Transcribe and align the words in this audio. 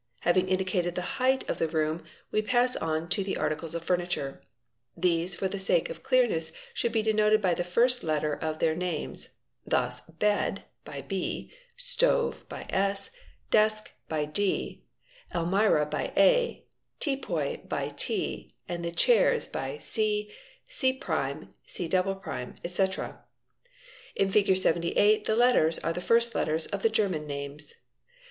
Having 0.21 0.49
indicated 0.49 0.95
the 0.95 1.03
height 1.21 1.47
of 1.47 1.59
the— 1.59 1.67
room 1.67 2.03
we 2.31 2.41
pass 2.41 2.75
on 2.75 3.07
to 3.09 3.23
the 3.23 3.37
articles 3.37 3.75
of 3.75 3.83
furniture. 3.83 4.41
These 4.97 5.35
for 5.35 5.47
the 5.47 5.59
sake 5.59 5.91
of 5.91 6.01
clear 6.01 6.25
ness 6.27 6.51
should 6.73 6.91
be 6.91 7.03
denoted 7.03 7.39
by 7.39 7.53
the 7.53 7.63
first 7.63 8.03
letter 8.03 8.33
of 8.33 8.57
their 8.57 8.73
names, 8.73 9.35
thus 9.63 10.01
'* 10.01 10.09
bed" 10.23 10.63
by 10.83 11.03
B, 11.03 11.51
"stove" 11.77 12.49
by 12.49 12.65
S, 12.71 13.11
"desk" 13.51 13.91
by 14.09 14.25
D, 14.25 14.85
''almirah" 15.35 15.87
by 15.91 16.11
A," 16.17 16.65
teapoy"" 16.99 17.69
by— 17.69 17.89
T, 17.95 18.55
and 18.67 18.83
the 18.83 18.89
"chairs" 18.91 19.47
by 19.47 19.77
C',C";C", 19.77 20.99
etc. 22.63 23.19
In 24.15 24.31
Fig. 24.31 24.57
78 24.57 25.25
the 25.25 25.35
letters 25.35 25.77
are 25.77 25.93
the 25.93 26.01
~ 26.01 26.01
first 26.01 26.33
letters 26.33 26.65
of 26.65 26.81
the 26.81 26.89
German 26.89 27.27
names. 27.27 27.75